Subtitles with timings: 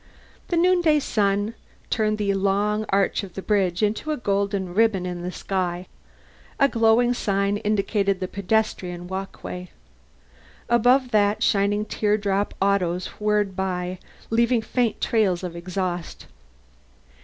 [0.47, 1.53] The noonday sun
[1.91, 5.85] turned the long arch of the bridge into a golden ribbon in the sky.
[6.59, 9.69] A glowing sign indicated the pedestrian walkway.
[10.69, 13.99] Above that, shining teardrop autos whirred by,
[14.31, 16.25] leaving faint trails of exhaust.